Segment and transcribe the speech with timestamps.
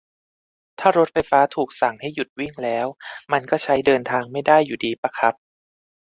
[0.79, 2.87] ถ้ารถไฟฟ้าถูกสั่งให้หยุดวิ่งแล้ว
[3.31, 5.35] มันก็ใช้เดินทางไม่ได้อยู่ดีปะครับ